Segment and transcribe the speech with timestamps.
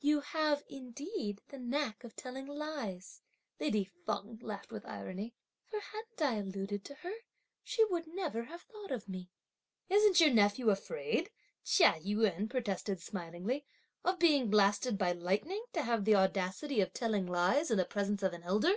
[0.00, 3.20] "You have, indeed, the knack of telling lies!"
[3.60, 5.34] lady Feng laughed with irony;
[5.66, 7.12] "for hadn't I alluded to her,
[7.62, 9.30] she would never have thought of me!"
[9.90, 11.28] "Isn't your nephew afraid,"
[11.64, 13.66] Chia Yün protested smilingly,
[14.06, 18.22] "of being blasted by lightning to have the audacity of telling lies in the presence
[18.22, 18.76] of an elder!